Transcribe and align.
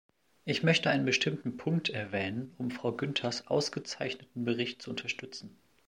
Ich 0.45 0.63
möchte 0.63 0.89
einen 0.89 1.05
bestimmten 1.05 1.57
Punkt 1.57 1.89
erwähnen, 1.89 2.55
um 2.57 2.71
Frau 2.71 2.91
Günthers 2.91 3.45
ausgezeichneten 3.45 4.45
Bericht 4.45 4.81
zu 4.81 4.89
unterstützen. 4.89 5.55